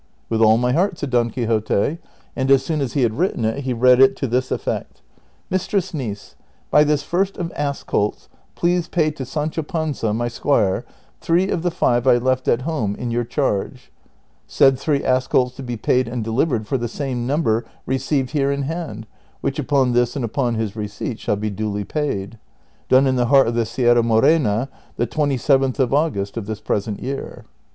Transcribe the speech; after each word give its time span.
''With 0.31 0.41
all 0.41 0.57
my 0.57 0.71
heart," 0.71 0.97
said 0.97 1.11
Don 1.11 1.29
Quixote, 1.29 1.99
and 2.35 2.49
as 2.49 2.65
soon 2.65 2.81
as 2.81 2.93
he 2.93 3.03
had 3.03 3.19
written 3.19 3.45
it 3.45 3.65
he 3.65 3.71
read 3.71 3.99
it 3.99 4.15
to 4.15 4.25
this 4.27 4.49
effect:" 4.49 5.03
Mistress 5.51 5.93
Niece,— 5.93 6.35
By 6.71 6.83
this 6.83 7.03
first 7.03 7.37
of 7.37 7.51
ass 7.55 7.83
colts 7.83 8.27
please 8.55 8.87
pay 8.87 9.11
to 9.11 9.23
Sancho 9.25 9.61
Panza, 9.61 10.11
my 10.11 10.27
squire, 10.27 10.85
three 11.19 11.49
of 11.49 11.61
the 11.61 11.69
five 11.69 12.07
I 12.07 12.17
left 12.17 12.47
at 12.47 12.63
home 12.63 12.95
in 12.95 13.11
your 13.11 13.23
charge: 13.23 13.91
said 14.47 14.79
three 14.79 15.03
ass 15.03 15.27
colts 15.27 15.55
to 15.57 15.61
be 15.61 15.77
paid 15.77 16.07
and 16.07 16.23
delivered 16.23 16.65
for 16.65 16.79
the 16.79 16.87
same 16.87 17.27
number 17.27 17.63
re 17.85 17.99
ceived 17.99 18.31
here 18.31 18.51
in 18.51 18.63
hand, 18.63 19.05
which 19.41 19.59
upon 19.59 19.91
this 19.91 20.15
and 20.15 20.25
upon 20.25 20.55
his 20.55 20.75
receipt 20.75 21.19
shall 21.19 21.35
be 21.35 21.51
duly 21.51 21.83
paid. 21.83 22.39
Done 22.89 23.05
In 23.05 23.17
the 23.17 23.27
heart 23.27 23.47
of 23.49 23.53
the 23.53 23.67
Sierra 23.67 24.01
Morena, 24.01 24.67
the 24.97 25.05
twenty 25.05 25.37
seventh 25.37 25.79
of 25.79 25.93
August 25.93 26.37
of 26.37 26.47
this 26.47 26.59
present 26.59 27.03
year." 27.03 27.45